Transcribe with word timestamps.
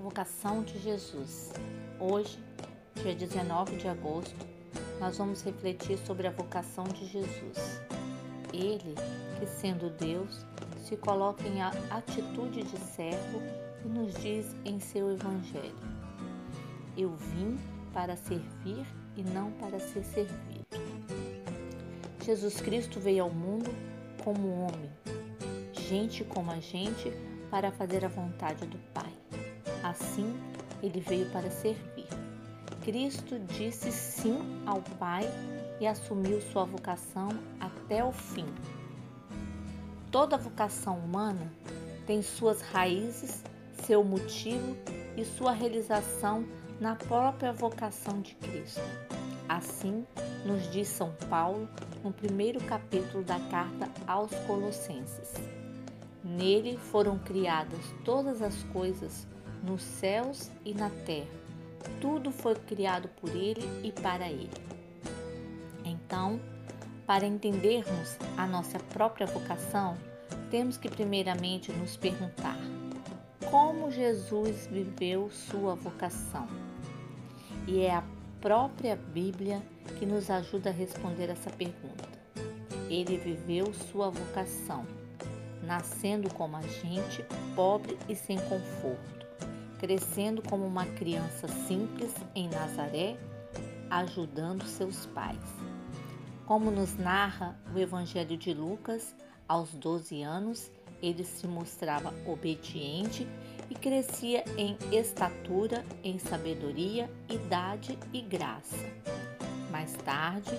Vocação 0.00 0.62
de 0.62 0.78
Jesus. 0.78 1.52
Hoje, 1.98 2.42
dia 3.02 3.14
19 3.14 3.76
de 3.76 3.86
agosto, 3.86 4.34
nós 4.98 5.18
vamos 5.18 5.42
refletir 5.42 5.98
sobre 5.98 6.26
a 6.26 6.30
vocação 6.30 6.84
de 6.84 7.04
Jesus. 7.04 7.82
Ele, 8.50 8.94
que 9.38 9.46
sendo 9.46 9.90
Deus, 9.90 10.46
se 10.82 10.96
coloca 10.96 11.46
em 11.46 11.60
atitude 11.60 12.62
de 12.62 12.78
servo 12.78 13.42
e 13.84 13.88
nos 13.88 14.14
diz 14.14 14.56
em 14.64 14.80
seu 14.80 15.12
Evangelho: 15.12 15.76
Eu 16.96 17.14
vim 17.14 17.58
para 17.92 18.16
servir 18.16 18.86
e 19.18 19.22
não 19.22 19.52
para 19.52 19.78
ser 19.78 20.02
servido. 20.02 20.66
Jesus 22.24 22.58
Cristo 22.62 22.98
veio 22.98 23.24
ao 23.24 23.30
mundo 23.30 23.70
como 24.24 24.62
homem, 24.62 24.90
gente 25.74 26.24
como 26.24 26.50
a 26.50 26.58
gente, 26.58 27.12
para 27.50 27.70
fazer 27.70 28.02
a 28.02 28.08
vontade 28.08 28.66
do 28.66 28.78
Pai. 28.94 29.09
Assim, 29.90 30.32
ele 30.80 31.00
veio 31.00 31.28
para 31.30 31.50
servir. 31.50 32.06
Cristo 32.80 33.40
disse 33.40 33.90
sim 33.90 34.38
ao 34.64 34.80
Pai 35.00 35.28
e 35.80 35.86
assumiu 35.86 36.40
sua 36.40 36.64
vocação 36.64 37.28
até 37.58 38.04
o 38.04 38.12
fim. 38.12 38.46
Toda 40.12 40.38
vocação 40.38 40.96
humana 40.96 41.52
tem 42.06 42.22
suas 42.22 42.60
raízes, 42.60 43.42
seu 43.84 44.04
motivo 44.04 44.76
e 45.16 45.24
sua 45.24 45.50
realização 45.50 46.44
na 46.80 46.94
própria 46.94 47.52
vocação 47.52 48.20
de 48.20 48.36
Cristo. 48.36 48.80
Assim, 49.48 50.06
nos 50.46 50.70
diz 50.70 50.86
São 50.86 51.12
Paulo 51.28 51.68
no 52.04 52.12
primeiro 52.12 52.60
capítulo 52.60 53.24
da 53.24 53.40
carta 53.40 53.90
aos 54.06 54.30
Colossenses. 54.46 55.34
Nele 56.22 56.76
foram 56.76 57.18
criadas 57.18 57.80
todas 58.04 58.40
as 58.40 58.62
coisas 58.72 59.26
nos 59.62 59.82
céus 59.82 60.50
e 60.64 60.74
na 60.74 60.90
terra. 61.04 61.28
Tudo 62.00 62.30
foi 62.30 62.54
criado 62.54 63.08
por 63.20 63.30
ele 63.30 63.62
e 63.82 63.92
para 63.92 64.28
ele. 64.28 64.50
Então, 65.84 66.40
para 67.06 67.26
entendermos 67.26 68.16
a 68.36 68.46
nossa 68.46 68.78
própria 68.78 69.26
vocação, 69.26 69.96
temos 70.50 70.76
que 70.76 70.88
primeiramente 70.88 71.72
nos 71.72 71.96
perguntar: 71.96 72.58
como 73.50 73.90
Jesus 73.90 74.66
viveu 74.66 75.30
sua 75.30 75.74
vocação? 75.74 76.46
E 77.66 77.80
é 77.80 77.94
a 77.94 78.04
própria 78.40 78.96
Bíblia 78.96 79.62
que 79.98 80.06
nos 80.06 80.30
ajuda 80.30 80.70
a 80.70 80.72
responder 80.72 81.28
essa 81.30 81.50
pergunta. 81.50 82.08
Ele 82.88 83.16
viveu 83.18 83.72
sua 83.72 84.10
vocação, 84.10 84.84
nascendo 85.62 86.32
como 86.34 86.56
a 86.56 86.62
gente, 86.62 87.24
pobre 87.54 87.96
e 88.08 88.16
sem 88.16 88.38
conforto 88.38 89.19
crescendo 89.80 90.42
como 90.42 90.66
uma 90.66 90.84
criança 90.84 91.48
simples 91.66 92.14
em 92.34 92.50
Nazaré, 92.50 93.16
ajudando 93.88 94.66
seus 94.66 95.06
pais. 95.06 95.38
Como 96.44 96.70
nos 96.70 96.98
narra 96.98 97.58
o 97.74 97.78
Evangelho 97.78 98.36
de 98.36 98.52
Lucas, 98.52 99.16
aos 99.48 99.72
12 99.72 100.20
anos, 100.20 100.70
ele 101.00 101.24
se 101.24 101.46
mostrava 101.46 102.12
obediente 102.26 103.26
e 103.70 103.74
crescia 103.74 104.44
em 104.58 104.76
estatura, 104.92 105.82
em 106.04 106.18
sabedoria, 106.18 107.10
idade 107.26 107.98
e 108.12 108.20
graça. 108.20 108.76
Mais 109.70 109.94
tarde, 110.04 110.50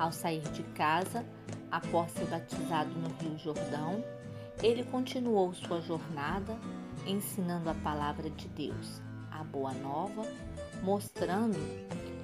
ao 0.00 0.10
sair 0.10 0.42
de 0.50 0.64
casa, 0.74 1.24
após 1.70 2.10
ser 2.10 2.26
batizado 2.26 2.90
no 2.98 3.08
Rio 3.20 3.38
Jordão, 3.38 4.04
ele 4.60 4.82
continuou 4.82 5.54
sua 5.54 5.80
jornada 5.80 6.58
ensinando 7.06 7.70
a 7.70 7.74
palavra 7.74 8.30
de 8.30 8.48
Deus, 8.48 9.00
a 9.30 9.42
boa 9.44 9.72
nova, 9.72 10.22
mostrando 10.82 11.58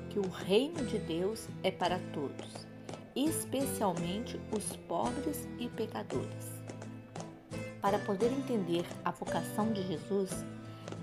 que 0.08 0.18
o 0.18 0.28
reino 0.28 0.84
de 0.86 0.98
Deus 0.98 1.48
é 1.62 1.70
para 1.70 1.98
todos, 2.12 2.66
especialmente 3.14 4.40
os 4.56 4.76
pobres 4.88 5.48
e 5.58 5.69
pecadores. 5.69 6.60
Para 7.80 7.98
poder 8.00 8.30
entender 8.32 8.84
a 9.04 9.10
vocação 9.10 9.72
de 9.72 9.86
Jesus, 9.86 10.30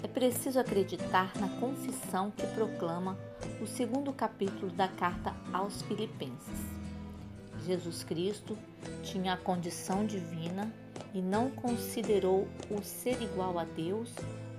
é 0.04 0.08
preciso 0.08 0.60
acreditar 0.60 1.32
na 1.40 1.50
confissão 1.60 2.30
que 2.32 2.46
proclama 2.48 3.18
o 3.62 3.66
segundo 3.66 4.14
capítulo 4.14 4.72
da 4.72 4.88
carta 4.88 5.36
aos 5.52 5.82
Filipenses. 5.84 6.78
Jesus 7.66 8.04
Cristo 8.04 8.58
tinha 9.04 9.34
a 9.34 9.38
condição 9.38 10.06
divina 10.06 10.72
e 11.14 11.22
não 11.22 11.50
considerou 11.50 12.48
o 12.70 12.82
ser 12.84 13.22
igual 13.22 13.58
a 13.58 13.64
Deus 13.64 14.14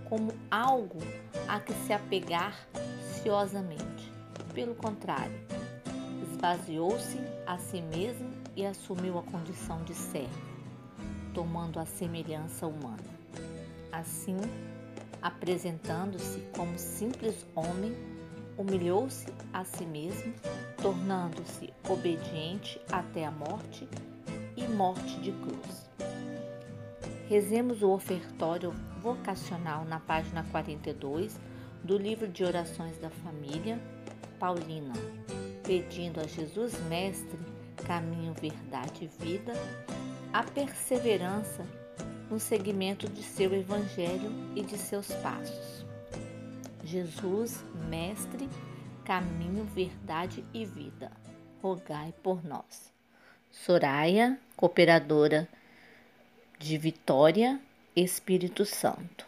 como 0.08 0.32
algo 0.50 0.98
a 1.46 1.60
que 1.60 1.72
se 1.72 1.92
apegar 1.92 2.66
ciosamente. 3.22 4.12
Pelo 4.54 4.74
contrário, 4.74 5.38
esvaziou-se 6.32 7.18
a 7.46 7.58
si 7.58 7.80
mesmo 7.82 8.30
e 8.56 8.64
assumiu 8.64 9.18
a 9.18 9.22
condição 9.22 9.82
de 9.84 9.94
servo, 9.94 10.40
tomando 11.34 11.78
a 11.78 11.86
semelhança 11.86 12.66
humana. 12.66 13.04
Assim, 13.92 14.36
apresentando-se 15.22 16.40
como 16.56 16.78
simples 16.78 17.46
homem, 17.54 17.94
humilhou-se 18.56 19.26
a 19.52 19.64
si 19.64 19.86
mesmo, 19.86 20.34
tornando-se 20.82 21.72
obediente 21.88 22.80
até 22.90 23.24
a 23.24 23.30
morte 23.30 23.88
e 24.56 24.66
morte 24.66 25.20
de 25.20 25.32
cruz. 25.32 25.87
Rezemos 27.28 27.82
o 27.82 27.90
ofertório 27.90 28.72
vocacional 29.02 29.84
na 29.84 30.00
página 30.00 30.44
42 30.44 31.38
do 31.84 31.98
livro 31.98 32.26
de 32.26 32.42
orações 32.42 32.96
da 32.96 33.10
família 33.10 33.78
Paulina, 34.40 34.94
pedindo 35.62 36.20
a 36.20 36.26
Jesus 36.26 36.80
Mestre, 36.88 37.38
caminho, 37.86 38.32
verdade 38.32 39.04
e 39.04 39.22
vida, 39.22 39.52
a 40.32 40.42
perseverança 40.42 41.66
no 42.30 42.40
seguimento 42.40 43.06
de 43.06 43.22
seu 43.22 43.52
evangelho 43.52 44.32
e 44.56 44.62
de 44.62 44.78
seus 44.78 45.08
passos. 45.16 45.84
Jesus, 46.82 47.62
Mestre, 47.90 48.48
caminho, 49.04 49.66
verdade 49.66 50.42
e 50.54 50.64
vida, 50.64 51.12
rogai 51.60 52.14
por 52.22 52.42
nós. 52.42 52.90
Soraya, 53.50 54.38
cooperadora 54.56 55.46
de 56.58 56.76
Vitória, 56.76 57.60
Espírito 57.94 58.64
Santo. 58.64 59.26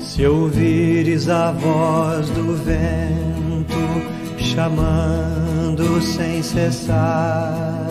Se 0.00 0.26
ouvires 0.26 1.28
a 1.28 1.52
voz 1.52 2.28
do 2.30 2.56
vento 2.56 3.78
chamando 4.38 6.02
sem 6.02 6.42
cessar, 6.42 7.86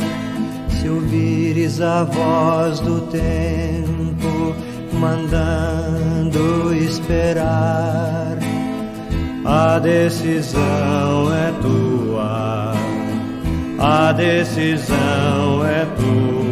se 0.70 0.90
ouvires 0.90 1.80
a 1.80 2.04
voz 2.04 2.82
do 2.82 3.00
tempo 3.08 4.54
mandando 5.00 6.57
esperar. 6.88 8.38
A 9.46 9.80
decisão 9.80 11.34
é 11.34 11.54
tua, 11.62 12.74
a 13.80 14.12
decisão 14.12 15.66
é 15.66 15.86
tua. 15.96 16.47